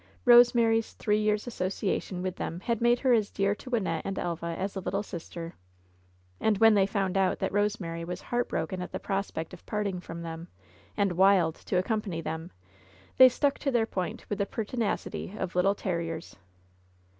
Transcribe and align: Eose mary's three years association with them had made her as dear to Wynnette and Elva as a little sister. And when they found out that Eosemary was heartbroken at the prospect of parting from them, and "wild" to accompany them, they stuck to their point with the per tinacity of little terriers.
Eose 0.25 0.55
mary's 0.55 0.93
three 0.93 1.19
years 1.19 1.45
association 1.45 2.23
with 2.23 2.37
them 2.37 2.61
had 2.61 2.81
made 2.81 3.01
her 3.01 3.13
as 3.13 3.29
dear 3.29 3.53
to 3.53 3.69
Wynnette 3.69 4.01
and 4.03 4.17
Elva 4.17 4.47
as 4.57 4.75
a 4.75 4.79
little 4.79 5.03
sister. 5.03 5.53
And 6.39 6.57
when 6.57 6.73
they 6.73 6.87
found 6.87 7.17
out 7.17 7.37
that 7.37 7.51
Eosemary 7.51 8.03
was 8.03 8.19
heartbroken 8.19 8.81
at 8.81 8.91
the 8.93 8.99
prospect 8.99 9.53
of 9.53 9.63
parting 9.67 9.99
from 9.99 10.23
them, 10.23 10.47
and 10.97 11.11
"wild" 11.11 11.53
to 11.69 11.77
accompany 11.77 12.19
them, 12.19 12.49
they 13.17 13.29
stuck 13.29 13.59
to 13.59 13.69
their 13.69 13.85
point 13.85 14.27
with 14.27 14.39
the 14.39 14.47
per 14.47 14.65
tinacity 14.65 15.37
of 15.39 15.53
little 15.55 15.75
terriers. 15.75 16.35